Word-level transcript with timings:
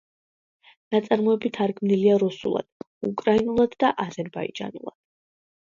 ნაწარმოები 0.95 1.51
თარგმნილია 1.59 2.15
რუსულად, 2.25 2.69
უკრაინულად 3.11 3.79
და 3.87 3.95
აზერბაიჯანულად. 4.07 5.01